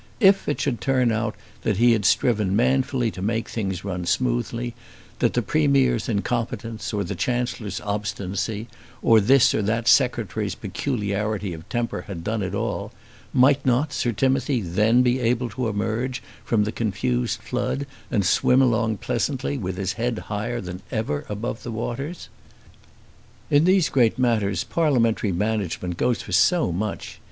[0.19, 4.73] If it should turn out that he had striven manfully to make things run smoothly;
[5.19, 8.67] that the Premier's incompetence, or the Chancellor's obstinacy,
[9.03, 12.91] or this or that Secretary's peculiarity of temper had done it all;
[13.31, 18.59] might not Sir Timothy then be able to emerge from the confused flood, and swim
[18.59, 22.27] along pleasantly with his head higher than ever above the waters?
[23.51, 27.19] In these great matters parliamentary management goes for so much!